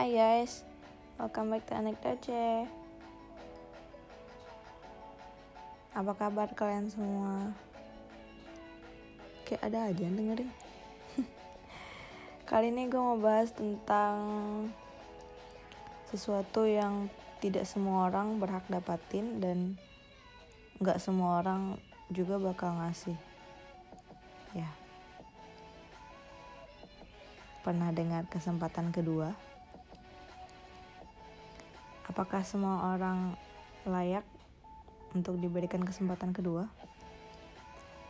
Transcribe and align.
Hai 0.00 0.16
guys, 0.16 0.64
welcome 1.20 1.52
back 1.52 1.68
to 1.68 1.76
Anek 1.76 2.00
Doce. 2.00 2.64
Apa 5.92 6.16
kabar 6.16 6.48
kalian 6.56 6.88
semua? 6.88 7.52
Kayak 9.44 9.60
ada 9.60 9.92
aja 9.92 10.00
yang 10.00 10.16
dengerin. 10.16 10.50
Kali 12.48 12.72
ini 12.72 12.88
gue 12.88 12.96
mau 12.96 13.20
bahas 13.20 13.52
tentang 13.52 14.16
sesuatu 16.08 16.64
yang 16.64 17.12
tidak 17.44 17.68
semua 17.68 18.08
orang 18.08 18.40
berhak 18.40 18.64
dapatin 18.72 19.36
dan 19.36 19.76
nggak 20.80 20.96
semua 20.96 21.44
orang 21.44 21.76
juga 22.08 22.40
bakal 22.40 22.72
ngasih. 22.72 23.20
Ya. 24.56 24.72
Pernah 27.60 27.92
dengar 27.92 28.24
kesempatan 28.32 28.96
kedua? 28.96 29.49
Apakah 32.10 32.42
semua 32.42 32.90
orang 32.90 33.38
layak 33.86 34.26
untuk 35.14 35.38
diberikan 35.38 35.86
kesempatan 35.86 36.34
kedua? 36.34 36.66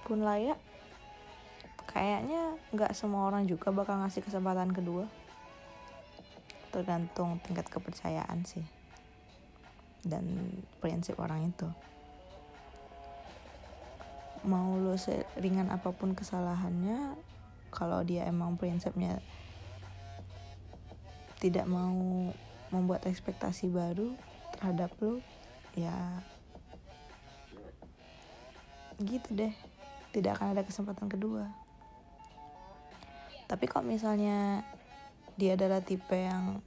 Pun 0.08 0.24
layak, 0.24 0.56
kayaknya 1.84 2.56
nggak 2.72 2.96
semua 2.96 3.28
orang 3.28 3.44
juga 3.44 3.68
bakal 3.68 4.00
ngasih 4.00 4.24
kesempatan 4.24 4.72
kedua. 4.72 5.04
Tergantung 6.72 7.44
tingkat 7.44 7.68
kepercayaan 7.68 8.48
sih 8.48 8.64
dan 10.00 10.24
prinsip 10.80 11.20
orang 11.20 11.52
itu. 11.52 11.68
Mau 14.48 14.80
lo 14.80 14.96
seringan 14.96 15.68
apa 15.68 15.92
pun 15.92 16.16
kesalahannya, 16.16 17.20
kalau 17.68 18.00
dia 18.00 18.24
emang 18.24 18.56
prinsipnya 18.56 19.20
tidak 21.36 21.68
mau 21.68 22.32
membuat 22.70 23.06
ekspektasi 23.06 23.70
baru 23.70 24.14
terhadap 24.56 24.94
lo 25.02 25.18
ya 25.74 25.94
gitu 29.02 29.32
deh. 29.34 29.54
Tidak 30.10 30.34
akan 30.34 30.58
ada 30.58 30.62
kesempatan 30.66 31.06
kedua. 31.06 31.46
Tapi 33.46 33.64
kok 33.66 33.86
misalnya 33.86 34.62
dia 35.34 35.54
adalah 35.54 35.82
tipe 35.82 36.14
yang 36.14 36.62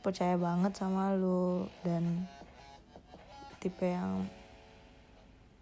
percaya 0.00 0.38
banget 0.38 0.76
sama 0.76 1.16
lo 1.16 1.66
dan 1.82 2.24
tipe 3.58 3.84
yang 3.84 4.28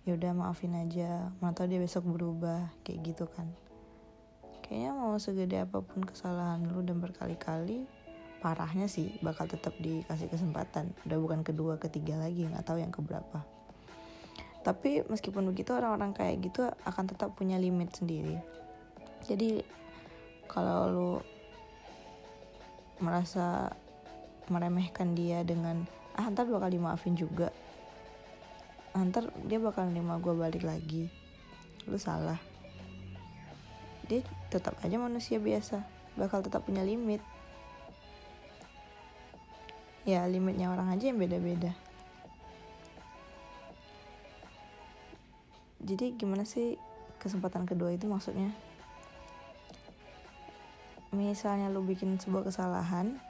ya 0.04 0.20
udah 0.20 0.36
maafin 0.36 0.76
aja 0.76 1.32
mana 1.40 1.56
tahu 1.56 1.72
dia 1.72 1.80
besok 1.80 2.04
berubah 2.04 2.68
kayak 2.84 3.14
gitu 3.14 3.24
kan. 3.24 3.48
Kayaknya 4.60 4.92
mau 4.92 5.16
segede 5.16 5.60
apa 5.60 5.80
pun 5.80 6.04
kesalahan 6.04 6.64
lu 6.68 6.84
dan 6.84 7.00
berkali-kali 7.00 7.88
parahnya 8.44 8.92
sih 8.92 9.16
bakal 9.24 9.48
tetap 9.48 9.72
dikasih 9.80 10.28
kesempatan. 10.28 10.92
Udah 11.08 11.16
bukan 11.16 11.40
kedua 11.40 11.80
ketiga 11.80 12.20
lagi 12.20 12.44
nggak 12.44 12.68
tahu 12.68 12.76
yang 12.76 12.92
keberapa. 12.92 13.40
Tapi 14.60 15.00
meskipun 15.08 15.48
begitu 15.48 15.72
orang-orang 15.72 16.12
kayak 16.12 16.44
gitu 16.44 16.68
akan 16.84 17.08
tetap 17.08 17.32
punya 17.32 17.56
limit 17.56 17.96
sendiri. 17.96 18.36
Jadi 19.24 19.64
kalau 20.44 20.80
lu 20.92 21.12
merasa 23.00 23.72
meremehkan 24.52 25.16
dia 25.16 25.40
dengan 25.40 25.88
ah 26.12 26.28
ntar 26.28 26.44
bakal 26.44 26.68
dimaafin 26.68 27.16
juga. 27.16 27.48
Ah, 28.92 29.08
ntar 29.08 29.32
dia 29.48 29.56
bakal 29.56 29.88
nerima 29.88 30.20
gue 30.20 30.36
balik 30.36 30.68
lagi. 30.68 31.08
Lu 31.88 31.96
salah. 31.96 32.38
Dia 34.04 34.20
tetap 34.52 34.76
aja 34.84 35.00
manusia 35.00 35.40
biasa. 35.40 35.80
Bakal 36.20 36.44
tetap 36.44 36.68
punya 36.68 36.84
limit 36.84 37.24
ya 40.04 40.28
limitnya 40.28 40.68
orang 40.68 40.92
aja 40.92 41.08
yang 41.08 41.16
beda-beda. 41.16 41.72
Jadi 45.84 46.16
gimana 46.16 46.48
sih 46.48 46.80
kesempatan 47.20 47.68
kedua 47.68 47.92
itu 47.92 48.08
maksudnya? 48.08 48.52
Misalnya 51.12 51.68
lu 51.68 51.84
bikin 51.84 52.16
sebuah 52.16 52.48
kesalahan 52.48 53.20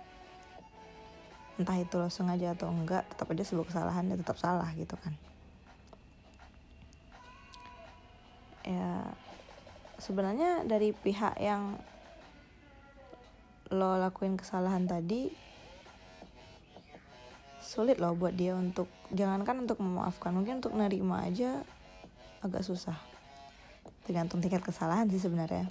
entah 1.54 1.78
itu 1.78 1.94
lo 1.94 2.10
sengaja 2.10 2.58
atau 2.58 2.66
enggak 2.66 3.06
tetap 3.14 3.30
aja 3.30 3.46
sebuah 3.46 3.66
kesalahan 3.70 4.10
ya 4.10 4.16
tetap 4.18 4.38
salah 4.38 4.66
gitu 4.74 4.98
kan. 4.98 5.14
Ya 8.66 9.14
sebenarnya 10.02 10.66
dari 10.66 10.90
pihak 10.90 11.38
yang 11.38 11.78
lo 13.70 13.98
lakuin 13.98 14.34
kesalahan 14.38 14.86
tadi 14.86 15.30
sulit 17.64 17.96
loh 17.96 18.12
buat 18.12 18.36
dia 18.36 18.52
untuk 18.52 18.92
jangankan 19.08 19.64
untuk 19.64 19.80
memaafkan 19.80 20.36
mungkin 20.36 20.60
untuk 20.60 20.76
nerima 20.76 21.24
aja 21.24 21.64
agak 22.44 22.60
susah. 22.60 23.00
Tergantung 24.04 24.44
tingkat 24.44 24.60
kesalahan 24.60 25.08
sih 25.08 25.16
sebenarnya. 25.16 25.64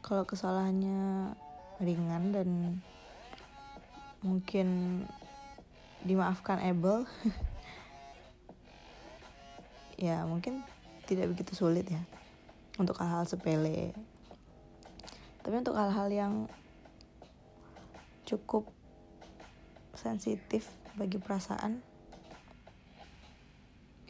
Kalau 0.00 0.24
kesalahannya 0.24 1.36
ringan 1.84 2.32
dan 2.32 2.48
mungkin 4.24 4.68
dimaafkan 6.04 6.60
able 6.64 7.04
ya 10.08 10.24
mungkin 10.24 10.64
tidak 11.04 11.36
begitu 11.36 11.52
sulit 11.52 11.84
ya 11.88 12.00
untuk 12.80 12.96
hal-hal 12.98 13.28
sepele. 13.28 13.92
Tapi 15.44 15.54
untuk 15.60 15.76
hal-hal 15.76 16.08
yang 16.08 16.34
cukup 18.24 18.64
sensitif 19.94 20.70
bagi 20.94 21.18
perasaan 21.18 21.82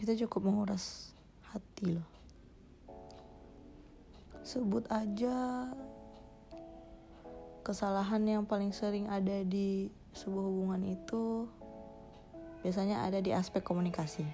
itu 0.00 0.26
cukup 0.26 0.52
menguras 0.52 1.14
hati 1.48 1.96
loh. 1.96 2.08
Sebut 4.44 4.84
aja 4.92 5.72
kesalahan 7.64 8.20
yang 8.28 8.42
paling 8.44 8.76
sering 8.76 9.08
ada 9.08 9.40
di 9.40 9.88
sebuah 10.12 10.44
hubungan 10.44 10.82
itu 10.84 11.48
biasanya 12.60 13.08
ada 13.08 13.24
di 13.24 13.32
aspek 13.32 13.64
komunikasi. 13.64 14.28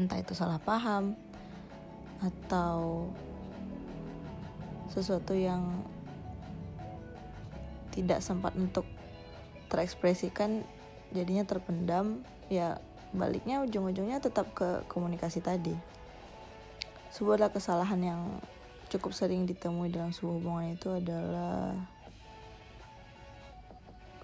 Entah 0.00 0.16
itu 0.16 0.32
salah 0.32 0.56
paham 0.56 1.12
atau 2.24 3.12
sesuatu 4.88 5.36
yang 5.36 5.84
tidak 7.92 8.24
sempat 8.24 8.56
untuk 8.56 8.88
terekspresikan 9.72 10.60
jadinya 11.16 11.48
terpendam 11.48 12.20
ya 12.52 12.76
baliknya 13.16 13.64
ujung-ujungnya 13.64 14.20
tetap 14.20 14.52
ke 14.52 14.84
komunikasi 14.92 15.40
tadi. 15.40 15.72
Sebuah 17.12 17.48
kesalahan 17.48 18.00
yang 18.00 18.20
cukup 18.92 19.16
sering 19.16 19.48
ditemui 19.48 19.88
dalam 19.88 20.12
sebuah 20.12 20.36
hubungan 20.36 20.76
itu 20.76 20.88
adalah 20.92 21.72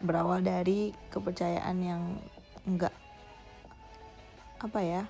berawal 0.04 0.44
dari 0.44 0.92
kepercayaan 1.08 1.76
yang 1.80 2.02
enggak 2.68 2.92
apa 4.60 4.80
ya 4.84 5.02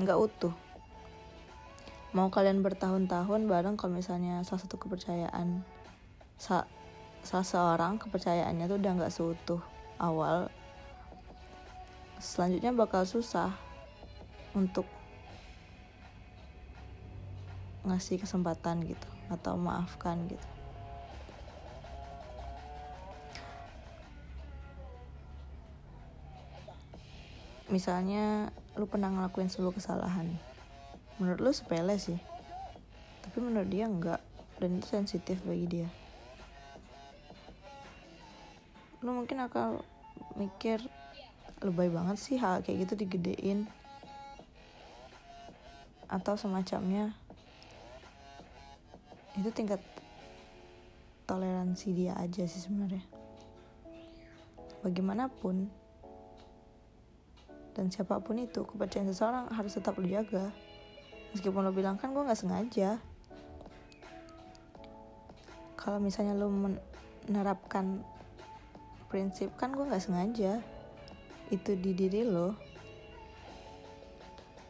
enggak 0.00 0.16
utuh. 0.16 0.54
Mau 2.16 2.32
kalian 2.32 2.64
bertahun-tahun 2.64 3.44
bareng 3.44 3.76
kalau 3.76 4.00
misalnya 4.00 4.40
salah 4.48 4.64
satu 4.64 4.80
kepercayaan 4.80 5.60
salah 7.26 7.46
seorang 7.46 7.98
kepercayaannya 7.98 8.64
tuh 8.70 8.78
udah 8.78 8.92
nggak 8.98 9.14
seutuh 9.14 9.62
awal 9.98 10.50
selanjutnya 12.18 12.74
bakal 12.74 13.06
susah 13.06 13.54
untuk 14.54 14.86
ngasih 17.86 18.20
kesempatan 18.20 18.84
gitu 18.84 19.08
atau 19.30 19.54
maafkan 19.54 20.28
gitu. 20.28 20.48
Misalnya 27.68 28.48
lu 28.80 28.88
pernah 28.88 29.12
ngelakuin 29.12 29.52
sebuah 29.52 29.76
kesalahan. 29.76 30.26
Menurut 31.20 31.38
lu 31.40 31.52
sepele 31.52 32.00
sih 32.00 32.18
tapi 33.28 33.44
menurut 33.44 33.68
dia 33.68 33.84
enggak 33.84 34.24
dan 34.56 34.80
itu 34.80 34.88
sensitif 34.88 35.36
bagi 35.44 35.68
dia 35.68 35.88
lu 39.02 39.14
mungkin 39.14 39.38
akan 39.46 39.78
mikir 40.34 40.82
lebay 41.62 41.90
banget 41.90 42.18
sih 42.18 42.38
hal 42.38 42.62
kayak 42.62 42.86
gitu 42.86 42.94
digedein. 43.06 43.66
Atau 46.08 46.34
semacamnya 46.34 47.12
itu 49.38 49.50
tingkat 49.54 49.78
toleransi 51.28 51.94
dia 51.94 52.16
aja 52.18 52.42
sih 52.48 52.58
sebenarnya. 52.58 53.04
Bagaimanapun 54.82 55.68
dan 57.78 57.94
siapa 57.94 58.18
pun 58.18 58.42
itu 58.42 58.66
kepercayaan 58.66 59.06
seseorang 59.14 59.44
harus 59.54 59.78
tetap 59.78 59.94
lu 60.02 60.10
jaga. 60.10 60.50
Meskipun 61.30 61.62
lo 61.62 61.70
bilang 61.70 61.94
kan 61.94 62.10
gue 62.10 62.26
nggak 62.26 62.40
sengaja. 62.40 62.98
Kalau 65.78 66.02
misalnya 66.02 66.34
lo 66.34 66.50
nerapkan 67.30 68.02
prinsip 69.08 69.48
kan 69.56 69.72
gue 69.72 69.88
nggak 69.88 70.04
sengaja. 70.04 70.60
Itu 71.48 71.74
di 71.80 71.96
diri 71.96 72.28
lo. 72.28 72.52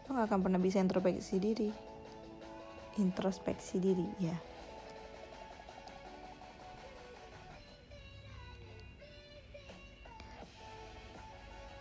Lo 0.07 0.09
gak 0.15 0.31
akan 0.31 0.41
pernah 0.47 0.63
bisa 0.63 0.79
introspeksi 0.79 1.43
diri. 1.43 1.69
Introspeksi 3.03 3.77
diri 3.83 4.07
ya. 4.23 4.37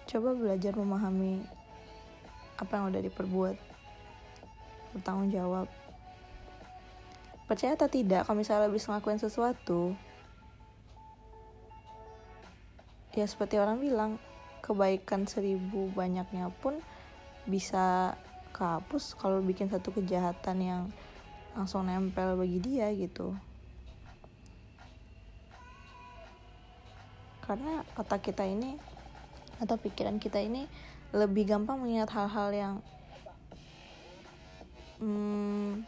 Coba 0.10 0.34
belajar 0.34 0.74
memahami 0.74 1.46
apa 2.58 2.72
yang 2.74 2.90
udah 2.90 3.02
diperbuat. 3.06 3.56
Bertanggung 4.98 5.30
jawab. 5.30 5.70
Percaya 7.46 7.78
atau 7.78 7.88
tidak 7.88 8.26
kalau 8.26 8.42
misalnya 8.42 8.66
habis 8.66 8.84
ngelakuin 8.90 9.22
sesuatu 9.22 9.96
ya 13.18 13.26
seperti 13.26 13.58
orang 13.58 13.82
bilang 13.82 14.22
kebaikan 14.62 15.26
seribu 15.26 15.90
banyaknya 15.98 16.54
pun 16.62 16.78
bisa 17.50 18.14
kehapus 18.54 19.18
kalau 19.18 19.42
bikin 19.42 19.74
satu 19.74 19.90
kejahatan 19.90 20.58
yang 20.62 20.84
langsung 21.58 21.90
nempel 21.90 22.38
bagi 22.38 22.62
dia 22.62 22.94
gitu. 22.94 23.34
Karena 27.42 27.82
otak 27.98 28.22
kita 28.28 28.46
ini 28.46 28.78
atau 29.58 29.82
pikiran 29.82 30.22
kita 30.22 30.38
ini 30.38 30.70
lebih 31.10 31.50
gampang 31.50 31.82
mengingat 31.82 32.14
hal-hal 32.14 32.50
yang 32.54 32.76
hmm, 35.02 35.82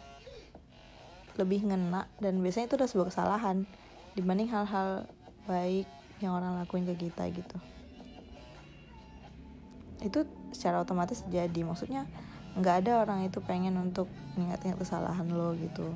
lebih 1.38 1.68
ngena 1.68 2.10
dan 2.18 2.42
biasanya 2.42 2.74
itu 2.74 2.76
udah 2.80 2.90
sebuah 2.90 3.08
kesalahan 3.14 3.68
dibanding 4.16 4.50
hal-hal 4.50 5.06
baik 5.46 5.86
yang 6.20 6.36
orang 6.36 6.60
lakuin 6.60 6.84
ke 6.88 6.96
kita 7.10 7.28
gitu. 7.32 7.58
Itu 10.00 10.28
secara 10.56 10.84
otomatis 10.84 11.24
jadi 11.28 11.62
maksudnya 11.64 12.08
nggak 12.60 12.76
ada 12.86 12.92
orang 13.06 13.28
itu 13.28 13.40
pengen 13.44 13.78
untuk 13.78 14.10
ingat-ingat 14.36 14.82
kesalahan 14.82 15.28
lo 15.30 15.54
gitu 15.56 15.92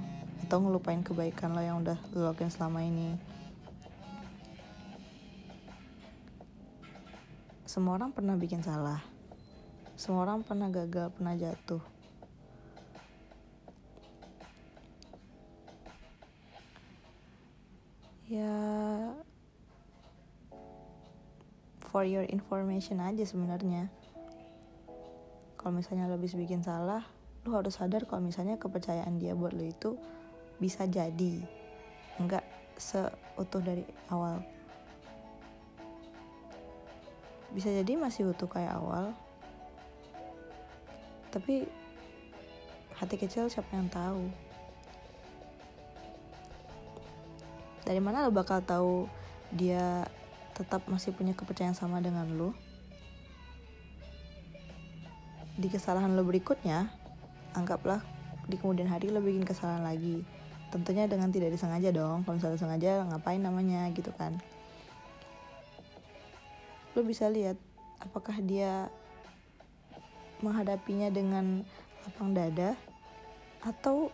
atau 0.45 0.57
ngelupain 0.59 1.01
kebaikan 1.01 1.55
lo 1.55 1.61
yang 1.63 1.81
udah 1.81 1.97
lo 2.13 2.31
lakuin 2.31 2.51
selama 2.51 2.83
ini. 2.85 3.15
Semua 7.65 7.97
orang 7.97 8.13
pernah 8.13 8.37
bikin 8.37 8.61
salah. 8.61 9.01
Semua 9.97 10.29
orang 10.29 10.45
pernah 10.45 10.69
gagal 10.69 11.09
pernah 11.17 11.33
jatuh. 11.33 11.81
Ya 18.29 18.92
for 21.93 22.01
your 22.01 22.25
information 22.25 22.97
aja 22.97 23.21
sebenarnya. 23.21 23.85
Kalau 25.61 25.77
misalnya 25.77 26.09
lo 26.09 26.17
habis 26.17 26.33
bikin 26.33 26.65
salah 26.65 27.05
lo 27.45 27.59
harus 27.59 27.77
sadar 27.77 28.09
kalau 28.09 28.25
misalnya 28.25 28.57
kepercayaan 28.57 29.21
dia 29.21 29.37
buat 29.37 29.53
lo 29.53 29.61
itu 29.61 29.93
bisa 30.57 30.89
jadi. 30.89 31.45
Nggak 32.17 32.41
seutuh 32.81 33.61
dari 33.61 33.85
awal. 34.09 34.41
Bisa 37.53 37.69
jadi 37.69 37.93
masih 37.93 38.33
utuh 38.33 38.49
kayak 38.49 38.73
awal. 38.73 39.13
Tapi 41.29 41.69
hati 42.97 43.15
kecil 43.21 43.45
siapa 43.53 43.69
yang 43.77 43.85
tahu? 43.93 44.25
Dari 47.85 48.01
mana 48.01 48.25
lo 48.25 48.31
bakal 48.33 48.63
tahu 48.65 49.05
dia 49.53 50.07
tetap 50.53 50.85
masih 50.85 51.13
punya 51.13 51.33
kepercayaan 51.33 51.73
sama 51.73 51.99
dengan 51.99 52.29
lo 52.33 52.53
di 55.53 55.69
kesalahan 55.69 56.17
lo 56.17 56.25
berikutnya 56.25 56.89
anggaplah 57.53 58.01
di 58.49 58.57
kemudian 58.57 58.89
hari 58.89 59.13
lo 59.13 59.21
bikin 59.21 59.45
kesalahan 59.45 59.85
lagi. 59.85 60.25
Tentunya 60.73 61.05
dengan 61.05 61.29
tidak 61.29 61.53
disengaja 61.53 61.93
dong. 61.93 62.25
Kalau 62.25 62.41
misalnya 62.41 62.57
sengaja 62.57 62.91
ngapain 63.05 63.37
namanya 63.37 63.85
gitu 63.93 64.09
kan. 64.17 64.41
Lo 66.97 67.05
bisa 67.05 67.29
lihat 67.29 67.57
apakah 68.01 68.41
dia 68.41 68.89
menghadapinya 70.41 71.13
dengan 71.13 71.61
lapang 72.03 72.33
dada 72.35 72.75
atau 73.63 74.11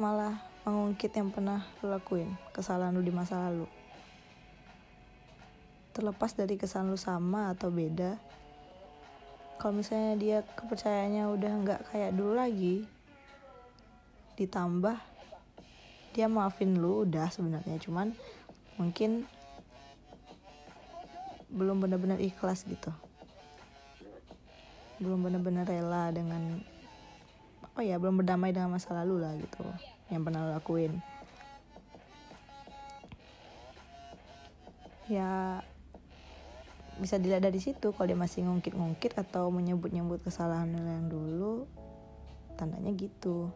malah 0.00 0.40
mengungkit 0.64 1.12
yang 1.12 1.28
pernah 1.28 1.66
lo 1.84 1.92
lakuin 1.92 2.32
kesalahan 2.56 2.96
lo 2.96 3.04
di 3.04 3.12
masa 3.12 3.36
lalu 3.36 3.68
terlepas 5.98 6.30
dari 6.30 6.54
kesalahan 6.54 6.94
lo 6.94 6.98
sama 6.98 7.50
atau 7.50 7.74
beda. 7.74 8.14
Kalau 9.58 9.74
misalnya 9.74 10.14
dia 10.14 10.38
kepercayaannya 10.46 11.26
udah 11.26 11.52
nggak 11.66 11.80
kayak 11.90 12.14
dulu 12.14 12.38
lagi 12.38 12.86
ditambah 14.38 14.94
dia 16.14 16.30
maafin 16.30 16.78
lu 16.78 17.02
udah 17.02 17.26
sebenarnya. 17.34 17.82
Cuman 17.82 18.14
mungkin 18.78 19.26
belum 21.50 21.82
benar-benar 21.82 22.22
ikhlas 22.22 22.62
gitu. 22.62 22.94
Belum 25.02 25.18
benar-benar 25.26 25.66
rela 25.66 26.14
dengan 26.14 26.62
apa 27.58 27.82
ya 27.82 27.98
belum 27.98 28.22
berdamai 28.22 28.54
dengan 28.54 28.74
masa 28.74 28.94
lalu 28.94 29.22
lah 29.22 29.34
gitu 29.34 29.66
yang 30.14 30.22
pernah 30.22 30.46
lo 30.46 30.54
lakuin. 30.54 31.02
Ya 35.10 35.58
bisa 36.98 37.16
dilihat 37.16 37.42
dari 37.42 37.62
situ. 37.62 37.94
Kalau 37.94 38.06
dia 38.06 38.18
masih 38.18 38.44
ngungkit-ngungkit 38.44 39.14
atau 39.16 39.48
menyebut-nyebut 39.54 40.22
kesalahan 40.22 40.70
yang 40.74 41.06
dulu 41.06 41.66
tandanya 42.58 42.90
gitu. 42.98 43.54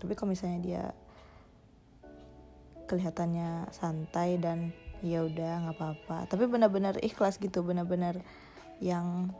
Tapi 0.00 0.12
kalau 0.16 0.32
misalnya 0.32 0.60
dia 0.64 0.84
kelihatannya 2.88 3.68
santai 3.70 4.40
dan 4.40 4.72
ya 5.04 5.22
udah 5.22 5.68
nggak 5.68 5.76
apa-apa. 5.76 6.18
Tapi 6.26 6.48
benar-benar 6.48 6.96
ikhlas 7.04 7.36
gitu 7.36 7.60
benar-benar 7.62 8.18
yang 8.80 9.30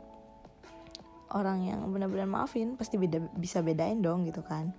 orang 1.33 1.65
yang 1.65 1.81
benar-benar 1.89 2.29
maafin 2.29 2.77
pasti 2.77 2.97
beda 2.97 3.21
bisa 3.37 3.65
bedain 3.65 3.99
dong 3.99 4.29
gitu 4.29 4.45
kan. 4.45 4.71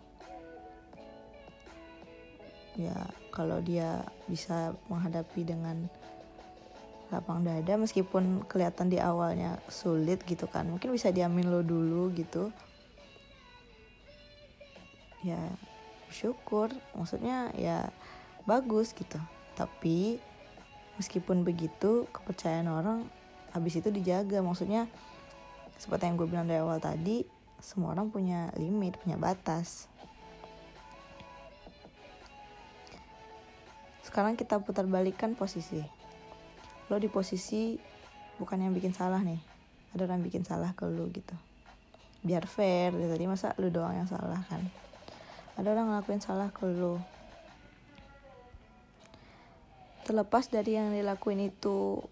Ya 2.79 2.95
kalau 3.35 3.59
dia 3.61 4.07
bisa 4.31 4.73
menghadapi 4.87 5.43
dengan 5.43 5.91
lapang 7.11 7.43
dada 7.43 7.75
meskipun 7.75 8.47
kelihatan 8.47 8.87
di 8.87 9.03
awalnya 9.03 9.59
sulit 9.67 10.23
gitu 10.25 10.47
kan. 10.47 10.71
Mungkin 10.71 10.95
bisa 10.95 11.11
diamin 11.11 11.51
lo 11.51 11.61
dulu 11.67 12.15
gitu. 12.15 12.55
Ya 15.27 15.43
syukur 16.11 16.71
maksudnya 16.95 17.51
ya 17.59 17.91
bagus 18.47 18.95
gitu. 18.95 19.19
Tapi 19.59 20.23
meskipun 20.97 21.43
begitu 21.43 22.07
kepercayaan 22.15 22.71
orang 22.71 22.99
habis 23.51 23.75
itu 23.75 23.91
dijaga. 23.91 24.39
Maksudnya 24.41 24.87
seperti 25.77 26.07
yang 26.07 26.17
gue 26.17 26.29
bilang 26.31 26.47
dari 26.47 26.63
awal 26.63 26.79
tadi 26.79 27.27
semua 27.59 27.93
orang 27.93 28.09
punya 28.09 28.55
limit 28.55 28.97
punya 29.03 29.19
batas. 29.19 29.91
Sekarang 34.07 34.39
kita 34.39 34.59
putar 34.63 34.87
balikan 34.87 35.35
posisi 35.35 36.00
lo 36.91 36.99
di 36.99 37.07
posisi 37.07 37.79
bukan 38.43 38.67
yang 38.67 38.75
bikin 38.75 38.91
salah 38.91 39.23
nih. 39.23 39.39
Ada 39.95 40.11
orang 40.11 40.27
bikin 40.27 40.43
salah 40.43 40.75
ke 40.75 40.85
lo 40.91 41.07
gitu. 41.15 41.39
Biar 42.27 42.45
fair 42.51 42.91
dari 42.91 43.07
tadi 43.07 43.25
masa 43.31 43.55
lu 43.63 43.71
doang 43.71 43.95
yang 43.95 44.11
salah 44.11 44.43
kan. 44.51 44.61
Ada 45.55 45.71
orang 45.71 45.95
ngelakuin 45.95 46.21
salah 46.21 46.51
ke 46.51 46.67
lo 46.67 46.99
terlepas 50.11 50.51
dari 50.51 50.75
yang 50.75 50.91
dilakuin 50.91 51.55
itu 51.55 52.03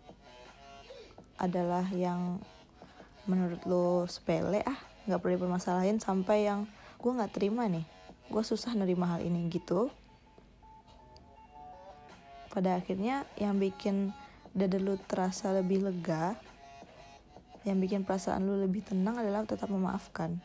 adalah 1.35 1.82
yang 1.90 2.38
menurut 3.26 3.58
lo 3.66 4.06
sepele 4.06 4.62
ah 4.62 4.78
nggak 5.11 5.18
perlu 5.18 5.35
dipermasalahin 5.35 5.99
sampai 5.99 6.47
yang 6.47 6.70
gue 7.02 7.11
nggak 7.11 7.35
terima 7.35 7.66
nih 7.66 7.82
gue 8.28 8.42
susah 8.44 8.76
nerima 8.76 9.08
hal 9.08 9.25
ini 9.25 9.49
gitu. 9.49 9.88
Pada 12.52 12.76
akhirnya 12.76 13.25
yang 13.40 13.56
bikin 13.56 14.12
dada 14.58 14.78
lu 14.82 14.98
terasa 14.98 15.54
lebih 15.54 15.86
lega 15.86 16.34
yang 17.62 17.78
bikin 17.78 18.02
perasaan 18.02 18.42
lu 18.42 18.58
lebih 18.58 18.82
tenang 18.82 19.22
adalah 19.22 19.46
tetap 19.46 19.70
memaafkan. 19.70 20.42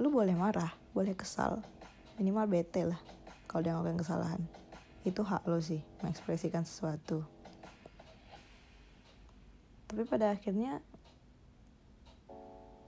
Lu 0.00 0.08
boleh 0.08 0.32
marah 0.32 0.72
boleh 0.96 1.12
kesal 1.12 1.60
minimal 2.16 2.48
bete 2.48 2.88
lah 2.88 3.00
kalau 3.44 3.60
dia 3.60 3.76
ngelakuin 3.76 4.00
kesalahan. 4.00 4.42
Itu 5.04 5.20
hak 5.20 5.44
lo 5.44 5.60
sih 5.60 5.84
mengekspresikan 6.00 6.64
sesuatu. 6.64 7.20
Tapi 9.86 10.02
pada 10.08 10.32
akhirnya 10.32 10.80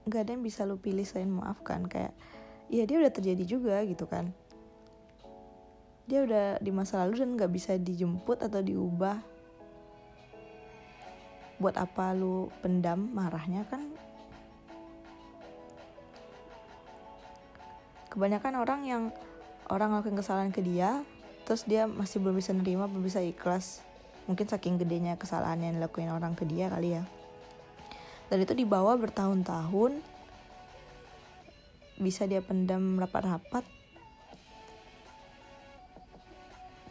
nggak 0.09 0.21
ada 0.25 0.31
yang 0.33 0.41
bisa 0.41 0.65
lo 0.65 0.81
pilih 0.81 1.05
selain 1.05 1.29
maafkan 1.29 1.85
kayak 1.85 2.17
iya 2.73 2.89
dia 2.89 2.97
udah 2.97 3.13
terjadi 3.13 3.43
juga 3.45 3.77
gitu 3.85 4.09
kan 4.09 4.33
dia 6.09 6.25
udah 6.25 6.57
di 6.57 6.73
masa 6.73 7.05
lalu 7.05 7.21
dan 7.21 7.37
nggak 7.37 7.53
bisa 7.53 7.77
dijemput 7.77 8.41
atau 8.41 8.65
diubah. 8.65 9.21
Buat 11.61 11.77
apa 11.77 12.17
lu 12.17 12.49
pendam 12.65 13.13
marahnya 13.13 13.61
kan? 13.69 13.85
Kebanyakan 18.09 18.57
orang 18.57 18.81
yang 18.89 19.03
orang 19.69 19.93
ngelakuin 19.93 20.17
kesalahan 20.17 20.49
ke 20.49 20.65
dia 20.65 21.05
terus 21.45 21.61
dia 21.69 21.85
masih 21.85 22.17
belum 22.17 22.41
bisa 22.41 22.57
nerima 22.57 22.89
belum 22.89 23.05
bisa 23.05 23.21
ikhlas. 23.21 23.85
Mungkin 24.25 24.49
saking 24.49 24.81
gedenya 24.81 25.13
kesalahan 25.13 25.61
yang 25.61 25.77
dilakuin 25.77 26.09
orang 26.09 26.33
ke 26.33 26.41
dia 26.41 26.73
kali 26.73 26.97
ya. 26.97 27.05
Dan 28.33 28.41
itu 28.41 28.57
dibawa 28.57 28.97
bertahun-tahun 28.97 30.01
bisa 32.01 32.25
dia 32.25 32.41
pendam 32.41 32.97
rapat-rapat 32.97 33.78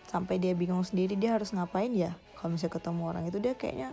sampai 0.08 0.40
dia 0.40 0.56
bingung 0.56 0.82
sendiri 0.82 1.14
dia 1.14 1.36
harus 1.36 1.52
ngapain 1.52 1.92
ya? 1.92 2.16
Kalau 2.40 2.56
misalnya 2.56 2.74
ketemu 2.80 3.02
orang 3.04 3.24
itu 3.28 3.38
dia 3.38 3.54
kayaknya 3.54 3.92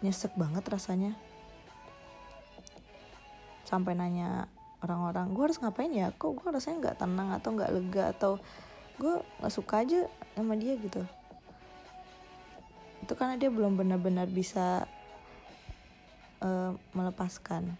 nyesek 0.00 0.32
banget 0.34 0.64
rasanya. 0.64 1.12
Sampai 3.68 3.92
nanya 3.92 4.48
orang-orang 4.80 5.36
gue 5.36 5.44
harus 5.44 5.60
ngapain 5.60 5.92
ya? 5.92 6.08
Kok 6.16 6.40
gue 6.40 6.48
rasanya 6.48 6.76
nggak 6.88 6.98
tenang 7.04 7.28
atau 7.36 7.48
nggak 7.52 7.70
lega 7.76 8.04
atau 8.16 8.32
gue 8.96 9.14
nggak 9.44 9.54
suka 9.54 9.84
aja 9.84 10.08
sama 10.32 10.56
dia 10.56 10.74
gitu. 10.80 11.04
Itu 13.04 13.12
karena 13.12 13.36
dia 13.36 13.52
belum 13.52 13.76
benar-benar 13.76 14.26
bisa 14.32 14.88
uh, 16.40 16.72
melepaskan. 16.96 17.76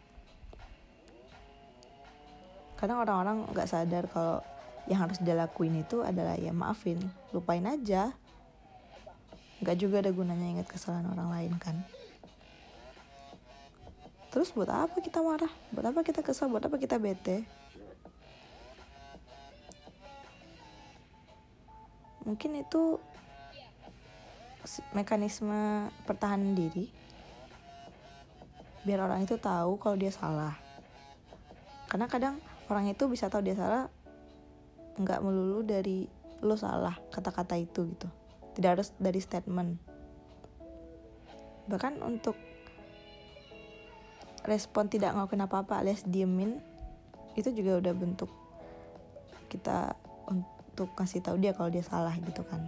Kadang 2.79 3.03
orang-orang 3.03 3.49
nggak 3.51 3.67
sadar 3.67 4.07
kalau 4.13 4.45
yang 4.89 5.05
harus 5.05 5.21
dia 5.21 5.37
lakuin 5.37 5.85
itu 5.85 6.01
adalah 6.01 6.35
ya 6.41 6.51
maafin 6.51 6.97
lupain 7.37 7.63
aja. 7.69 8.17
Nggak 9.61 9.77
juga 9.77 10.01
ada 10.01 10.11
gunanya 10.11 10.59
ingat 10.59 10.69
kesalahan 10.73 11.13
orang 11.13 11.29
lain 11.29 11.53
kan? 11.61 11.77
Terus 14.33 14.49
buat 14.57 14.73
apa 14.73 14.97
kita 15.05 15.21
marah? 15.21 15.51
Buat 15.73 15.93
apa 15.93 16.01
kita 16.01 16.25
kesal? 16.25 16.49
Buat 16.49 16.73
apa 16.73 16.81
kita 16.81 16.97
bete? 16.97 17.45
Mungkin 22.25 22.61
itu 22.61 23.01
mekanisme 24.93 25.89
pertahanan 26.05 26.53
diri. 26.53 26.93
Biar 28.85 29.05
orang 29.05 29.25
itu 29.25 29.37
tahu 29.41 29.81
kalau 29.81 29.97
dia 29.97 30.13
salah. 30.13 30.57
Karena 31.89 32.05
kadang 32.05 32.37
orang 32.69 32.93
itu 32.93 33.09
bisa 33.09 33.33
tahu 33.33 33.41
dia 33.45 33.57
salah 33.57 33.89
nggak 34.99 35.23
melulu 35.23 35.63
dari 35.63 36.11
lo 36.43 36.55
salah 36.55 36.95
kata-kata 37.11 37.59
itu 37.59 37.87
gitu. 37.95 38.09
Tidak 38.59 38.71
harus 38.71 38.91
dari 38.99 39.23
statement. 39.23 39.79
Bahkan 41.71 42.03
untuk 42.03 42.35
respon 44.49 44.89
tidak 44.89 45.13
ngelakuin 45.15 45.45
apa-apa 45.45 45.85
alias 45.85 46.03
diemin 46.09 46.59
itu 47.37 47.53
juga 47.55 47.79
udah 47.79 47.95
bentuk 47.95 48.31
kita 49.53 49.95
untuk 50.27 50.91
kasih 50.97 51.23
tahu 51.23 51.37
dia 51.39 51.55
kalau 51.55 51.71
dia 51.71 51.85
salah 51.85 52.15
gitu 52.19 52.43
kan. 52.47 52.67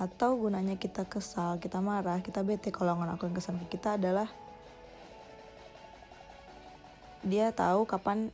Atau 0.00 0.40
gunanya 0.40 0.80
kita 0.80 1.04
kesal 1.04 1.60
kita 1.60 1.78
marah 1.84 2.24
kita 2.24 2.40
bete 2.40 2.72
kalau 2.72 2.96
ngelakuin 2.96 3.36
kesan 3.36 3.60
ke 3.66 3.76
kita 3.76 4.00
adalah 4.00 4.30
dia 7.22 7.54
tahu 7.54 7.86
kapan 7.86 8.30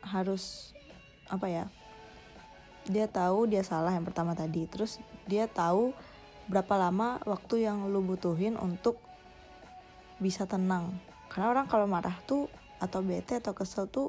harus 0.00 0.72
apa 1.28 1.46
ya 1.46 1.64
dia 2.88 3.06
tahu 3.06 3.50
dia 3.50 3.60
salah 3.60 3.92
yang 3.92 4.06
pertama 4.06 4.32
tadi. 4.32 4.64
Terus 4.66 4.98
dia 5.28 5.44
tahu 5.50 5.92
berapa 6.48 6.74
lama 6.74 7.20
waktu 7.28 7.68
yang 7.68 7.86
lu 7.86 8.00
butuhin 8.00 8.56
untuk 8.56 8.96
bisa 10.18 10.48
tenang. 10.48 10.96
Karena 11.28 11.52
orang 11.52 11.66
kalau 11.68 11.84
marah 11.86 12.16
tuh 12.24 12.48
atau 12.80 13.04
bete 13.04 13.38
atau 13.38 13.52
kesel 13.52 13.86
tuh 13.86 14.08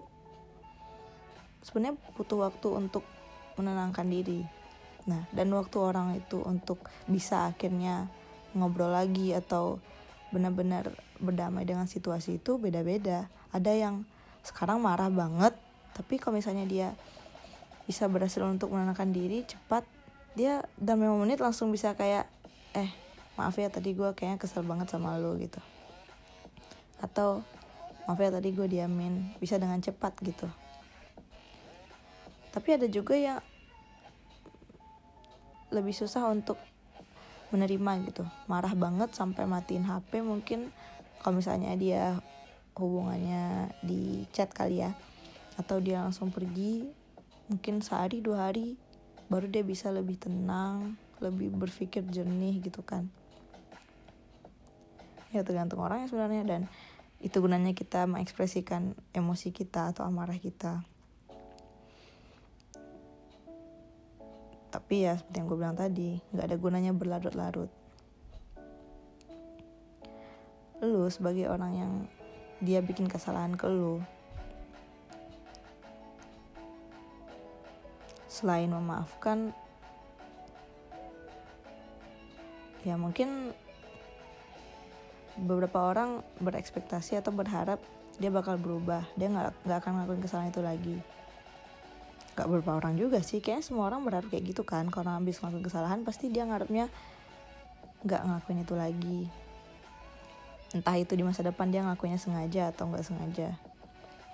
sebenarnya 1.62 2.00
butuh 2.15 2.48
waktu 2.48 2.67
untuk 2.71 3.03
menenangkan 3.60 4.07
diri. 4.07 4.41
Nah 5.05 5.27
dan 5.36 5.51
waktu 5.51 5.77
orang 5.77 6.17
itu 6.17 6.39
untuk 6.41 6.81
bisa 7.05 7.51
akhirnya 7.51 8.07
ngobrol 8.55 8.91
lagi 8.91 9.36
atau 9.36 9.77
benar-benar 10.32 10.96
berdamai 11.20 11.68
dengan 11.68 11.86
situasi 11.86 12.40
itu 12.40 12.58
beda-beda. 12.58 13.28
Ada 13.52 13.76
yang 13.76 14.08
sekarang 14.42 14.82
marah 14.82 15.12
banget 15.12 15.54
tapi 15.92 16.18
kalau 16.18 16.40
misalnya 16.40 16.66
dia 16.66 16.90
bisa 17.86 18.08
berhasil 18.08 18.42
untuk 18.48 18.72
menenangkan 18.72 19.12
diri 19.12 19.44
cepat 19.44 19.84
dia 20.32 20.64
dalam 20.80 21.20
5 21.20 21.28
menit 21.28 21.44
langsung 21.44 21.70
bisa 21.76 21.92
kayak 21.92 22.24
eh 22.72 22.88
maaf 23.36 23.56
ya 23.60 23.68
tadi 23.68 23.92
gue 23.92 24.16
kayaknya 24.16 24.40
kesel 24.40 24.64
banget 24.64 24.88
sama 24.88 25.20
lo 25.20 25.36
gitu. 25.36 25.60
Atau 27.04 27.44
maaf 28.08 28.20
ya 28.20 28.32
tadi 28.32 28.56
gue 28.56 28.68
diamin 28.68 29.36
bisa 29.44 29.60
dengan 29.60 29.84
cepat 29.84 30.16
gitu. 30.24 30.48
Tapi 32.52 32.70
ada 32.80 32.88
juga 32.88 33.16
yang 33.16 33.40
lebih 35.72 35.96
susah 35.96 36.28
untuk 36.32 36.60
menerima 37.51 37.91
gitu. 38.08 38.24
Marah 38.48 38.74
banget 38.74 39.12
sampai 39.12 39.46
matiin 39.46 39.86
HP 39.86 40.24
mungkin 40.24 40.72
kalau 41.22 41.38
misalnya 41.38 41.75
dia 41.77 42.17
hubungannya 42.75 43.70
di 43.84 44.25
chat 44.31 44.50
kali 44.51 44.81
ya. 44.81 44.96
Atau 45.60 45.84
dia 45.84 46.01
langsung 46.01 46.31
pergi 46.31 46.88
mungkin 47.51 47.84
sehari 47.84 48.24
dua 48.24 48.50
hari 48.50 48.79
baru 49.27 49.51
dia 49.51 49.63
bisa 49.63 49.91
lebih 49.91 50.15
tenang 50.15 50.96
lebih 51.20 51.53
berpikir 51.53 52.01
jernih 52.08 52.63
gitu 52.63 52.81
kan. 52.81 53.12
Ya 55.31 55.46
tergantung 55.46 55.79
orang 55.79 56.03
ya 56.03 56.08
sebenarnya 56.12 56.43
dan 56.43 56.62
itu 57.22 57.38
gunanya 57.38 57.77
kita 57.77 58.10
mengekspresikan 58.10 58.98
emosi 59.13 59.53
kita 59.53 59.93
atau 59.93 60.03
amarah 60.03 60.41
kita 60.41 60.81
tapi 64.91 65.07
ya 65.07 65.15
seperti 65.15 65.39
yang 65.39 65.48
gue 65.48 65.55
bilang 65.55 65.79
tadi 65.79 66.19
nggak 66.36 66.48
ada 66.51 66.57
gunanya 66.60 66.91
berlarut-larut. 66.91 67.71
Lu 70.83 71.07
sebagai 71.07 71.48
orang 71.48 71.71
yang 71.79 71.91
dia 72.60 72.83
bikin 72.83 73.07
kesalahan 73.07 73.55
ke 73.55 73.71
lu 73.71 74.03
selain 78.27 78.67
memaafkan 78.67 79.55
ya 82.83 83.00
mungkin 83.00 83.55
beberapa 85.39 85.88
orang 85.88 86.19
berekspektasi 86.43 87.15
atau 87.15 87.31
berharap 87.31 87.79
dia 88.19 88.27
bakal 88.27 88.60
berubah. 88.60 89.07
Dia 89.15 89.31
nggak 89.31 89.55
nggak 89.63 89.77
akan 89.88 89.91
ngelakuin 90.03 90.19
kesalahan 90.19 90.51
itu 90.51 90.60
lagi 90.60 90.98
Gak 92.41 92.50
beberapa 92.50 92.81
orang 92.81 92.98
juga 92.98 93.21
sih. 93.21 93.38
Kayaknya 93.38 93.62
semua 93.69 93.86
orang 93.86 94.01
berharap 94.01 94.33
kayak 94.33 94.50
gitu 94.50 94.65
kan. 94.65 94.89
Kalau 94.89 95.13
habis 95.13 95.38
ngelakuin 95.38 95.62
kesalahan 95.62 96.01
pasti 96.01 96.33
dia 96.33 96.41
ngarepnya 96.41 96.89
nggak 98.01 98.21
ngelakuin 98.25 98.65
itu 98.65 98.74
lagi. 98.74 99.21
Entah 100.74 100.98
itu 100.98 101.13
di 101.13 101.21
masa 101.21 101.45
depan 101.45 101.69
dia 101.69 101.86
ngelakuinnya 101.86 102.17
sengaja 102.17 102.74
atau 102.74 102.89
nggak 102.89 103.05
sengaja. 103.05 103.53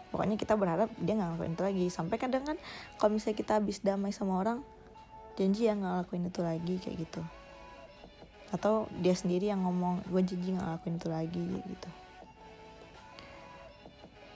Pokoknya 0.08 0.40
kita 0.40 0.56
berharap 0.56 0.88
dia 0.96 1.20
nggak 1.20 1.36
ngelakuin 1.36 1.54
itu 1.60 1.64
lagi. 1.68 1.86
Sampai 1.92 2.16
kadang 2.16 2.48
kan 2.48 2.56
kalau 2.96 3.12
misalnya 3.12 3.44
kita 3.44 3.60
habis 3.60 3.84
damai 3.84 4.16
sama 4.16 4.40
orang 4.40 4.64
janji 5.36 5.68
ya 5.68 5.76
nggak 5.76 6.08
ngelakuin 6.08 6.24
itu 6.32 6.42
lagi 6.48 6.76
kayak 6.80 6.96
gitu. 7.04 7.22
Atau 8.56 8.88
dia 9.04 9.20
sendiri 9.20 9.52
yang 9.52 9.68
ngomong 9.68 10.08
gue 10.08 10.22
janji 10.24 10.56
nggak 10.56 10.64
ngelakuin 10.64 10.96
itu 10.96 11.08
lagi 11.12 11.44
gitu. 11.60 11.90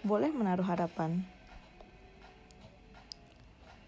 Boleh 0.03 0.27
menaruh 0.27 0.67
harapan 0.67 1.23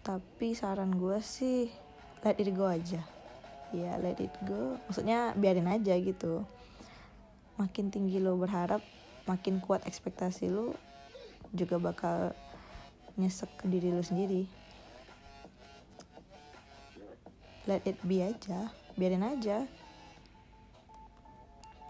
tapi 0.04 0.52
saran 0.52 1.00
gue 1.00 1.16
sih 1.24 1.72
let 2.20 2.36
it 2.36 2.52
go 2.52 2.68
aja. 2.68 3.00
Ya 3.72 3.96
let 3.96 4.20
it 4.20 4.30
go. 4.44 4.76
Maksudnya 4.86 5.32
biarin 5.32 5.66
aja 5.66 5.96
gitu. 5.96 6.44
Makin 7.56 7.88
tinggi 7.88 8.20
lo 8.20 8.36
berharap 8.36 8.84
makin 9.24 9.64
kuat 9.64 9.88
ekspektasi 9.88 10.52
lo 10.52 10.76
juga 11.56 11.80
bakal 11.80 12.36
nyesek 13.16 13.48
ke 13.56 13.66
diri 13.66 13.88
lo 13.96 14.04
sendiri. 14.04 14.44
Let 17.64 17.88
it 17.88 17.96
be 18.04 18.20
aja. 18.20 18.68
Biarin 19.00 19.24
aja. 19.24 19.64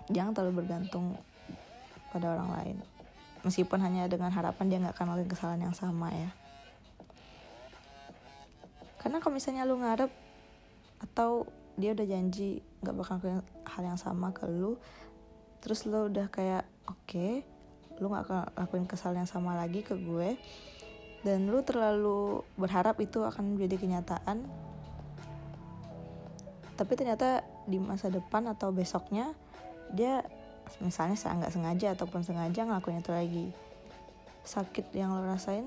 Jangan 0.06 0.38
terlalu 0.38 0.62
bergantung 0.62 1.18
pada 2.14 2.30
orang 2.30 2.49
lain. 2.62 2.76
Meskipun 3.42 3.83
hanya 3.83 4.06
dengan 4.06 4.30
harapan 4.30 4.71
dia 4.71 4.78
nggak 4.78 4.94
akan 4.94 5.06
melakukan 5.11 5.33
kesalahan 5.35 5.66
yang 5.68 5.76
sama 5.76 6.14
ya 6.14 6.30
karena 9.04 9.20
kalau 9.20 9.37
misalnya 9.37 9.68
lu 9.68 9.76
ngarep 9.76 10.08
atau 11.04 11.44
dia 11.76 11.92
udah 11.92 12.06
janji 12.08 12.64
nggak 12.80 12.96
bakal 12.96 13.20
melakukan 13.20 13.44
hal 13.68 13.82
yang 13.84 14.00
sama 14.00 14.32
ke 14.32 14.49
lu 14.49 14.80
terus 15.61 15.84
lo 15.84 16.08
udah 16.08 16.32
kayak 16.32 16.64
oke 16.88 16.96
okay, 17.04 17.32
lo 18.00 18.08
gak 18.08 18.25
akan 18.26 18.40
lakuin 18.56 18.88
kesalahan 18.88 19.25
yang 19.25 19.30
sama 19.30 19.52
lagi 19.52 19.84
ke 19.84 19.92
gue 19.92 20.40
dan 21.25 21.44
lu 21.49 21.61
terlalu 21.61 22.40
berharap 22.56 22.96
itu 23.00 23.20
akan 23.20 23.56
menjadi 23.56 23.76
kenyataan 23.76 24.44
tapi 26.75 26.92
ternyata 26.99 27.46
di 27.70 27.78
masa 27.78 28.11
depan 28.11 28.50
atau 28.50 28.75
besoknya 28.75 29.30
dia 29.94 30.26
misalnya 30.82 31.14
saya 31.14 31.38
nggak 31.38 31.54
sengaja 31.54 31.87
ataupun 31.94 32.20
sengaja 32.26 32.66
ngelakuin 32.66 33.00
itu 33.04 33.12
lagi. 33.12 33.46
Sakit 34.44 34.92
yang 34.92 35.14
lo 35.14 35.25
rasain 35.25 35.64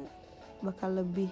bakal 0.62 0.94
lebih 0.94 1.30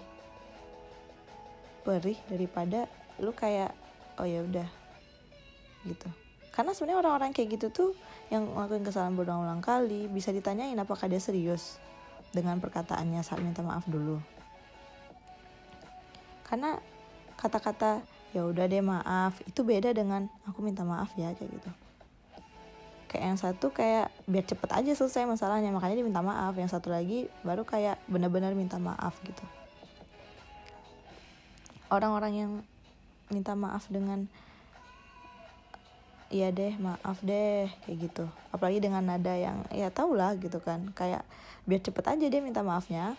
perih 1.86 2.18
daripada 2.26 2.90
lu 3.22 3.32
kayak 3.32 3.72
oh 4.18 4.26
ya 4.26 4.42
udah 4.42 4.68
gitu. 5.86 6.10
Karena 6.50 6.74
sebenarnya 6.74 7.00
orang-orang 7.06 7.32
kayak 7.36 7.60
gitu 7.60 7.68
tuh 7.70 7.92
yang 8.34 8.50
ngelakuin 8.50 8.82
kesalahan 8.82 9.14
berulang-ulang 9.14 9.62
kali 9.62 10.10
bisa 10.10 10.34
ditanyain 10.34 10.76
apakah 10.82 11.06
dia 11.06 11.22
serius 11.22 11.78
dengan 12.34 12.58
perkataannya 12.58 13.22
saat 13.22 13.40
minta 13.46 13.62
maaf 13.62 13.86
dulu. 13.86 14.18
Karena 16.48 16.82
kata-kata 17.38 18.02
ya 18.34 18.44
udah 18.50 18.66
deh 18.66 18.82
maaf 18.82 19.38
itu 19.46 19.62
beda 19.62 19.94
dengan 19.94 20.26
aku 20.50 20.66
minta 20.66 20.82
maaf 20.82 21.14
ya 21.20 21.32
kayak 21.38 21.52
gitu. 21.54 21.72
Kayak 23.12 23.24
yang 23.30 23.40
satu 23.40 23.68
kayak 23.70 24.10
biar 24.26 24.44
cepet 24.44 24.70
aja 24.74 24.92
selesai 24.98 25.30
masalahnya 25.30 25.70
makanya 25.70 26.02
dia 26.02 26.08
minta 26.08 26.24
maaf. 26.26 26.56
Yang 26.58 26.80
satu 26.80 26.90
lagi 26.90 27.30
baru 27.46 27.62
kayak 27.62 28.02
benar-benar 28.10 28.58
minta 28.58 28.82
maaf 28.82 29.14
gitu 29.22 29.46
orang-orang 31.90 32.34
yang 32.34 32.52
minta 33.34 33.58
maaf 33.58 33.90
dengan 33.90 34.30
iya 36.34 36.50
deh 36.50 36.74
maaf 36.82 37.22
deh 37.22 37.70
kayak 37.86 37.98
gitu. 38.10 38.26
Apalagi 38.50 38.82
dengan 38.82 39.06
nada 39.06 39.34
yang 39.34 39.66
ya 39.70 39.90
tau 39.94 40.14
lah 40.14 40.34
gitu 40.38 40.58
kan. 40.62 40.92
Kayak 40.98 41.26
biar 41.66 41.82
cepet 41.82 42.06
aja 42.06 42.26
dia 42.26 42.42
minta 42.42 42.66
maafnya. 42.66 43.14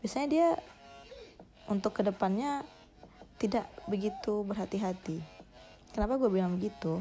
Biasanya 0.00 0.28
dia 0.28 0.48
untuk 1.68 1.96
ke 1.96 2.02
depannya 2.02 2.64
tidak 3.40 3.68
begitu 3.88 4.44
berhati-hati. 4.44 5.20
Kenapa 5.92 6.20
gue 6.20 6.30
bilang 6.32 6.56
begitu? 6.56 7.00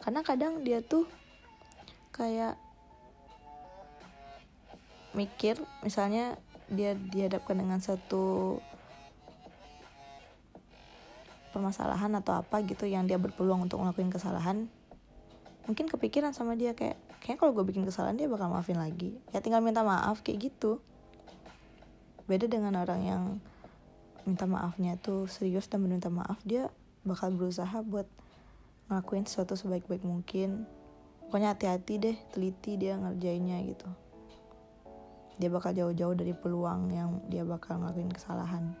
Karena 0.00 0.24
kadang 0.24 0.64
dia 0.64 0.80
tuh 0.80 1.04
kayak 2.14 2.56
mikir 5.12 5.58
misalnya 5.82 6.38
dia 6.70 6.94
dihadapkan 6.94 7.58
dengan 7.58 7.82
satu 7.82 8.58
permasalahan 11.50 12.14
atau 12.18 12.38
apa 12.38 12.62
gitu 12.62 12.86
yang 12.86 13.06
dia 13.06 13.18
berpeluang 13.18 13.66
untuk 13.66 13.82
ngelakuin 13.82 14.10
kesalahan 14.10 14.70
mungkin 15.70 15.86
kepikiran 15.86 16.34
sama 16.34 16.58
dia 16.58 16.74
kayak 16.74 16.98
kayak 17.22 17.38
kalau 17.38 17.52
gue 17.52 17.62
bikin 17.62 17.84
kesalahan 17.84 18.18
dia 18.18 18.26
bakal 18.26 18.48
maafin 18.50 18.80
lagi. 18.80 19.14
Ya 19.30 19.38
tinggal 19.38 19.62
minta 19.62 19.84
maaf 19.84 20.24
kayak 20.24 20.50
gitu. 20.50 20.80
Beda 22.26 22.50
dengan 22.50 22.74
orang 22.80 23.00
yang 23.06 23.22
minta 24.24 24.50
maafnya 24.50 24.98
tuh 24.98 25.30
serius 25.30 25.70
dan 25.70 25.86
meminta 25.86 26.08
maaf 26.10 26.42
dia 26.42 26.74
bakal 27.06 27.30
berusaha 27.30 27.86
buat 27.86 28.10
ngelakuin 28.90 29.30
sesuatu 29.30 29.54
sebaik-baik 29.54 30.02
mungkin. 30.02 30.66
Pokoknya 31.28 31.54
hati-hati 31.54 31.94
deh 32.02 32.16
teliti 32.34 32.74
dia 32.74 32.98
ngerjainnya 32.98 33.62
gitu. 33.62 33.86
Dia 35.38 35.48
bakal 35.54 35.72
jauh-jauh 35.72 36.18
dari 36.18 36.34
peluang 36.34 36.90
yang 36.90 37.22
dia 37.30 37.46
bakal 37.46 37.78
ngelakuin 37.78 38.10
kesalahan 38.10 38.74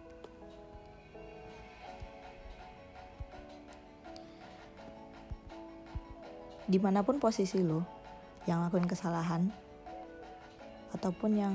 di 6.70 6.78
mana 6.78 7.02
pun 7.02 7.18
posisi 7.18 7.58
lo 7.58 7.82
yang 8.46 8.62
lakuin 8.62 8.86
kesalahan 8.86 9.50
ataupun 10.94 11.30
yang 11.34 11.54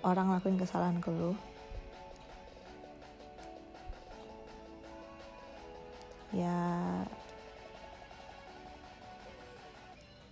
orang 0.00 0.32
lakuin 0.32 0.56
kesalahan 0.56 0.96
ke 0.96 1.12
lo 1.12 1.36
ya 6.32 6.56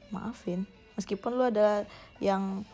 maafin. 0.08 0.64
Meskipun 0.96 1.36
lu 1.36 1.44
adalah 1.44 1.84
yang 2.18 2.64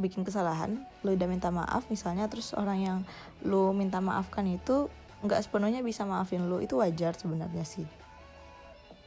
bikin 0.00 0.24
kesalahan 0.26 0.80
lu 1.04 1.12
udah 1.12 1.28
minta 1.28 1.52
maaf 1.52 1.86
misalnya 1.92 2.24
terus 2.26 2.56
orang 2.56 2.78
yang 2.80 2.98
lu 3.44 3.70
minta 3.76 4.00
maafkan 4.00 4.48
itu 4.48 4.88
nggak 5.22 5.44
sepenuhnya 5.44 5.86
bisa 5.86 6.02
maafin 6.02 6.50
lu. 6.50 6.58
Itu 6.58 6.82
wajar 6.82 7.14
sebenarnya 7.14 7.62
sih 7.62 7.99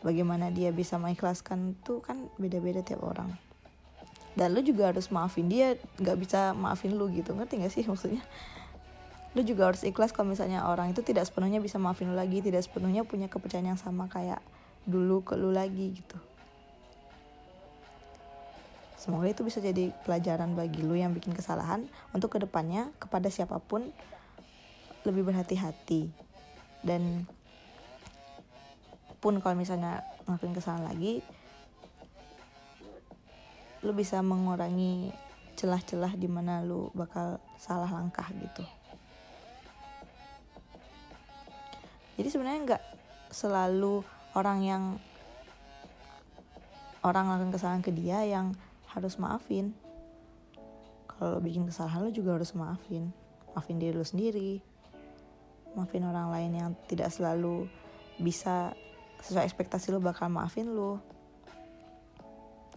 bagaimana 0.04 0.52
dia 0.52 0.70
bisa 0.70 1.00
mengikhlaskan 1.00 1.80
tuh 1.82 2.04
kan 2.04 2.30
beda-beda 2.38 2.84
tiap 2.84 3.02
orang. 3.02 3.32
Dan 4.36 4.54
lu 4.54 4.62
juga 4.62 4.92
harus 4.92 5.10
maafin 5.10 5.48
dia 5.48 5.80
nggak 5.98 6.18
bisa 6.20 6.52
maafin 6.54 6.94
lu 6.94 7.10
gitu. 7.10 7.34
Ngerti 7.34 7.64
gak 7.64 7.74
sih 7.74 7.84
maksudnya? 7.92 8.22
Lu 9.34 9.42
juga 9.42 9.72
harus 9.72 9.82
ikhlas 9.82 10.14
kalau 10.14 10.30
misalnya 10.30 10.70
orang 10.70 10.94
itu 10.94 11.02
tidak 11.02 11.26
sepenuhnya 11.26 11.58
bisa 11.58 11.82
maafin 11.82 12.14
lu 12.14 12.16
lagi 12.20 12.44
tidak 12.46 12.62
sepenuhnya 12.62 13.02
punya 13.02 13.26
kepercayaan 13.26 13.74
yang 13.74 13.82
sama 13.82 14.06
kayak 14.06 14.44
dulu 14.86 15.26
ke 15.26 15.34
lu 15.34 15.50
lagi 15.50 15.98
gitu. 15.98 16.18
Semoga 19.04 19.28
itu 19.28 19.44
bisa 19.44 19.60
jadi 19.60 19.92
pelajaran 20.08 20.56
bagi 20.56 20.80
lu 20.80 20.96
yang 20.96 21.12
bikin 21.12 21.36
kesalahan 21.36 21.84
untuk 22.16 22.32
ke 22.32 22.40
depannya 22.40 22.88
kepada 23.04 23.28
siapa 23.28 23.60
pun 23.60 23.92
lebih 25.04 25.28
berhati-hati. 25.28 26.08
Dan 26.84 27.28
pun 29.24 29.40
kalau 29.40 29.56
misalnya 29.56 30.04
ngelakuin 30.28 30.52
kesalahan 30.52 30.92
lagi 30.92 31.24
lu 33.84 33.96
bisa 33.96 34.20
mengurangi 34.20 35.16
celah-celah 35.56 36.20
di 36.20 36.28
mana 36.28 36.60
lu 36.60 36.92
bakal 36.92 37.40
salah 37.56 37.88
langkah 37.88 38.28
gitu. 38.36 38.64
Jadi 42.20 42.28
sebenarnya 42.28 42.60
nggak 42.68 42.84
selalu 43.32 44.04
orang 44.36 44.60
yang 44.64 44.84
orang 47.04 47.28
ngelakuin 47.32 47.54
kesalahan 47.56 47.84
ke 47.84 47.92
dia 47.96 48.24
yang 48.28 48.56
harus 48.92 49.16
maafin. 49.20 49.72
Kalau 51.08 51.40
bikin 51.40 51.68
kesalahan 51.68 52.08
lu 52.08 52.12
juga 52.12 52.40
harus 52.40 52.56
maafin. 52.56 53.12
Maafin 53.56 53.80
diri 53.80 53.96
lu 53.96 54.08
sendiri. 54.08 54.64
Maafin 55.76 56.08
orang 56.08 56.32
lain 56.32 56.52
yang 56.56 56.70
tidak 56.88 57.12
selalu 57.12 57.68
bisa 58.22 58.72
sesuai 59.24 59.48
ekspektasi 59.48 59.96
lu 59.96 60.04
bakal 60.04 60.28
maafin 60.28 60.68
lu. 60.68 61.00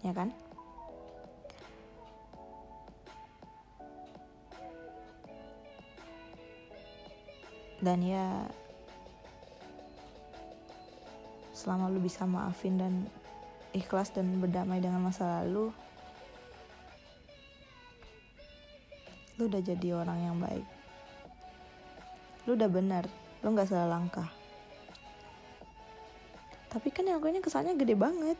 Ya 0.07 0.15
kan? 0.15 0.31
Dan 7.83 8.01
ya 8.07 8.47
selama 11.53 11.91
lu 11.91 11.99
bisa 11.99 12.25
maafin 12.25 12.79
dan 12.79 12.95
ikhlas 13.75 14.15
dan 14.15 14.39
berdamai 14.39 14.79
dengan 14.79 15.03
masa 15.03 15.43
lalu 15.43 15.75
lu 19.37 19.51
udah 19.51 19.61
jadi 19.61 19.89
orang 19.99 20.19
yang 20.25 20.37
baik. 20.39 20.67
Lu 22.47 22.55
udah 22.55 22.71
benar 22.71 23.05
lu 23.45 23.53
nggak 23.53 23.69
salah 23.69 23.99
langkah 23.99 24.36
tapi 26.77 26.93
kan 26.93 27.09
yang 27.09 27.25
lakuinnya 27.25 27.41
kesannya 27.41 27.73
gede 27.73 27.97
banget. 27.97 28.37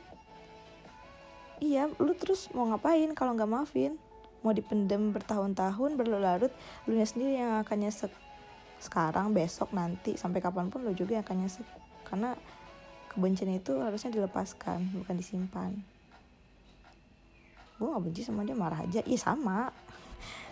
Iya 1.57 1.89
lu 1.97 2.13
terus 2.13 2.53
mau 2.53 2.69
ngapain 2.69 3.09
kalau 3.17 3.33
nggak 3.33 3.49
maafin? 3.49 3.97
Mau 4.45 4.53
dipendem 4.53 5.09
bertahun-tahun 5.17 5.97
berlarut 5.97 6.53
lu 6.85 7.01
sendiri 7.01 7.41
yang 7.41 7.65
akan 7.65 7.89
nyesek. 7.89 8.13
Sekarang 8.77 9.33
besok 9.33 9.73
nanti 9.73 10.21
sampai 10.21 10.45
kapan 10.45 10.69
pun 10.69 10.85
lu 10.85 10.93
juga 10.93 11.17
yang 11.17 11.25
akan 11.25 11.49
nyesek. 11.49 11.65
Karena 12.05 12.37
kebencian 13.09 13.57
itu 13.57 13.73
harusnya 13.81 14.13
dilepaskan 14.13 15.01
bukan 15.01 15.17
disimpan. 15.17 15.73
Gue 17.81 17.89
gak 17.89 18.05
benci 18.05 18.21
sama 18.21 18.45
dia 18.45 18.53
marah 18.53 18.85
aja. 18.85 19.01
Iya 19.01 19.17
sama. 19.17 19.73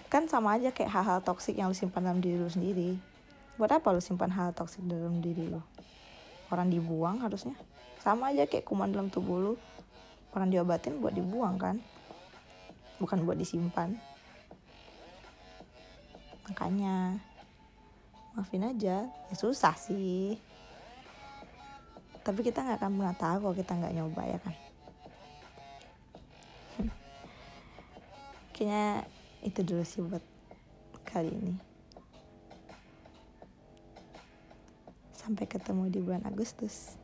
Kan 0.08 0.24
sama 0.24 0.56
aja 0.56 0.72
kayak 0.72 0.88
hal-hal 0.88 1.20
toksik 1.20 1.60
yang 1.60 1.68
lu 1.68 1.76
simpan 1.76 2.08
dalam 2.08 2.24
diri 2.24 2.40
lu 2.40 2.48
sendiri. 2.48 2.96
Buat 3.60 3.76
apa 3.76 3.92
lu 3.92 4.00
simpan 4.00 4.32
hal 4.32 4.56
toksik 4.56 4.80
dalam 4.88 5.20
diri 5.20 5.52
lu? 5.52 5.60
Orang 6.48 6.72
dibuang 6.72 7.20
harusnya 7.20 7.52
sama 8.04 8.36
aja 8.36 8.44
kayak 8.44 8.68
kuman 8.68 8.92
dalam 8.92 9.08
tubuh 9.08 9.40
lu. 9.40 9.54
Orang 10.36 10.52
diobatin 10.52 11.00
buat 11.00 11.16
dibuang 11.16 11.56
kan? 11.56 11.80
Bukan 13.00 13.24
buat 13.24 13.40
disimpan. 13.40 13.96
Makanya 16.44 17.16
maafin 18.36 18.68
aja. 18.68 19.08
Ya 19.08 19.34
susah 19.34 19.72
sih. 19.80 20.36
Tapi 22.20 22.44
kita 22.44 22.60
nggak 22.60 22.76
akan 22.76 22.92
pernah 22.92 23.16
tahu 23.16 23.36
kalau 23.48 23.56
kita 23.56 23.72
nggak 23.72 23.94
nyoba 23.96 24.22
ya 24.28 24.38
kan? 24.44 24.54
Kayaknya 28.52 29.08
itu 29.40 29.60
dulu 29.64 29.80
sih 29.80 30.04
buat 30.04 30.24
kali 31.08 31.32
ini. 31.32 31.56
Sampai 35.16 35.48
ketemu 35.48 35.88
di 35.88 36.04
bulan 36.04 36.28
Agustus 36.28 37.00